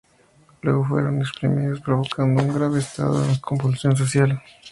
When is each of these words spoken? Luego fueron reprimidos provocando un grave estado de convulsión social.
Luego 0.63 0.83
fueron 0.83 1.23
reprimidos 1.23 1.79
provocando 1.79 2.41
un 2.41 2.55
grave 2.55 2.79
estado 2.79 3.21
de 3.21 3.39
convulsión 3.39 3.95
social. 3.95 4.41